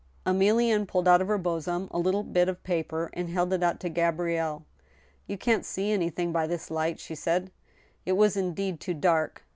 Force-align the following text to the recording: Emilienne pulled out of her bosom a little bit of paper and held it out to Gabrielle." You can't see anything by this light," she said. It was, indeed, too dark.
Emilienne 0.25 0.87
pulled 0.87 1.07
out 1.07 1.21
of 1.21 1.27
her 1.27 1.37
bosom 1.37 1.87
a 1.91 1.99
little 1.99 2.23
bit 2.23 2.49
of 2.49 2.63
paper 2.63 3.11
and 3.13 3.29
held 3.29 3.53
it 3.53 3.61
out 3.61 3.79
to 3.79 3.87
Gabrielle." 3.87 4.65
You 5.27 5.37
can't 5.37 5.63
see 5.63 5.91
anything 5.91 6.31
by 6.31 6.47
this 6.47 6.71
light," 6.71 6.99
she 6.99 7.13
said. 7.13 7.51
It 8.03 8.13
was, 8.13 8.35
indeed, 8.35 8.79
too 8.79 8.95
dark. 8.95 9.43